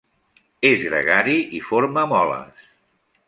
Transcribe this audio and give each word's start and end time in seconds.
És 0.69 0.85
gregari 0.85 1.37
i 1.59 1.63
forma 1.67 2.07
moles. 2.13 2.65